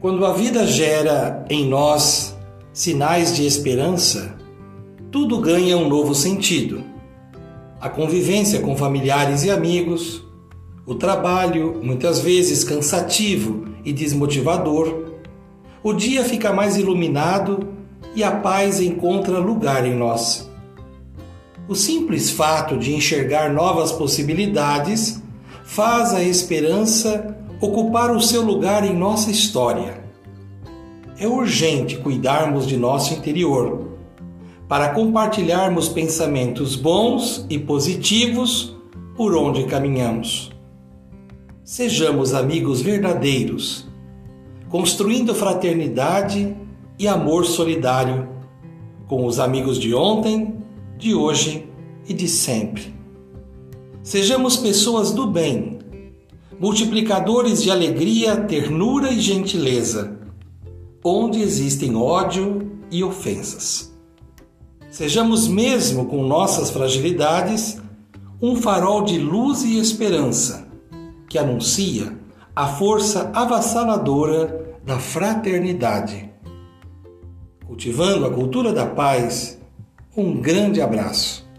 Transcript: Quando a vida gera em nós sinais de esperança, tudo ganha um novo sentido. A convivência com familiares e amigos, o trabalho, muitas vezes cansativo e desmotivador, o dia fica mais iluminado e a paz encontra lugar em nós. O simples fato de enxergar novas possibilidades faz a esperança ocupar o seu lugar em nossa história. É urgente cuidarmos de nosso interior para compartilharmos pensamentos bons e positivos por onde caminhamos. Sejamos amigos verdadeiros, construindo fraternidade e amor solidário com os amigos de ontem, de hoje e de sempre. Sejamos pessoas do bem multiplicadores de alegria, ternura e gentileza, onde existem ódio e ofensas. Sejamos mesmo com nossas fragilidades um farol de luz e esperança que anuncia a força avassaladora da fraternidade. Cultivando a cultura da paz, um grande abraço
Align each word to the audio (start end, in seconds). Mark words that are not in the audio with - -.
Quando 0.00 0.24
a 0.24 0.32
vida 0.32 0.66
gera 0.66 1.44
em 1.50 1.68
nós 1.68 2.34
sinais 2.72 3.36
de 3.36 3.44
esperança, 3.44 4.34
tudo 5.10 5.38
ganha 5.42 5.76
um 5.76 5.90
novo 5.90 6.14
sentido. 6.14 6.82
A 7.78 7.86
convivência 7.90 8.60
com 8.60 8.74
familiares 8.74 9.44
e 9.44 9.50
amigos, 9.50 10.24
o 10.86 10.94
trabalho, 10.94 11.82
muitas 11.82 12.18
vezes 12.18 12.64
cansativo 12.64 13.66
e 13.84 13.92
desmotivador, 13.92 15.18
o 15.82 15.92
dia 15.92 16.24
fica 16.24 16.50
mais 16.50 16.78
iluminado 16.78 17.68
e 18.14 18.24
a 18.24 18.30
paz 18.30 18.80
encontra 18.80 19.38
lugar 19.38 19.84
em 19.84 19.94
nós. 19.94 20.50
O 21.68 21.74
simples 21.74 22.30
fato 22.30 22.78
de 22.78 22.94
enxergar 22.94 23.52
novas 23.52 23.92
possibilidades 23.92 25.22
faz 25.62 26.14
a 26.14 26.22
esperança 26.24 27.36
ocupar 27.60 28.10
o 28.10 28.20
seu 28.22 28.42
lugar 28.42 28.84
em 28.84 28.96
nossa 28.96 29.30
história. 29.30 30.02
É 31.18 31.28
urgente 31.28 31.98
cuidarmos 31.98 32.66
de 32.66 32.76
nosso 32.78 33.12
interior 33.12 33.90
para 34.66 34.94
compartilharmos 34.94 35.88
pensamentos 35.88 36.74
bons 36.74 37.44
e 37.50 37.58
positivos 37.58 38.74
por 39.14 39.36
onde 39.36 39.64
caminhamos. 39.64 40.50
Sejamos 41.62 42.32
amigos 42.32 42.80
verdadeiros, 42.80 43.86
construindo 44.70 45.34
fraternidade 45.34 46.56
e 46.98 47.06
amor 47.06 47.44
solidário 47.44 48.28
com 49.06 49.26
os 49.26 49.38
amigos 49.38 49.78
de 49.78 49.94
ontem, 49.94 50.54
de 50.96 51.14
hoje 51.14 51.68
e 52.08 52.14
de 52.14 52.26
sempre. 52.26 52.94
Sejamos 54.02 54.56
pessoas 54.56 55.10
do 55.12 55.26
bem 55.26 55.79
multiplicadores 56.60 57.62
de 57.62 57.70
alegria, 57.70 58.36
ternura 58.36 59.10
e 59.10 59.18
gentileza, 59.18 60.18
onde 61.02 61.40
existem 61.40 61.96
ódio 61.96 62.70
e 62.90 63.02
ofensas. 63.02 63.90
Sejamos 64.90 65.48
mesmo 65.48 66.04
com 66.04 66.22
nossas 66.22 66.70
fragilidades 66.70 67.80
um 68.42 68.56
farol 68.56 69.02
de 69.02 69.18
luz 69.18 69.62
e 69.62 69.78
esperança 69.78 70.68
que 71.30 71.38
anuncia 71.38 72.14
a 72.54 72.66
força 72.66 73.30
avassaladora 73.32 74.76
da 74.84 74.98
fraternidade. 74.98 76.28
Cultivando 77.66 78.26
a 78.26 78.30
cultura 78.30 78.70
da 78.70 78.84
paz, 78.84 79.58
um 80.14 80.38
grande 80.42 80.82
abraço 80.82 81.49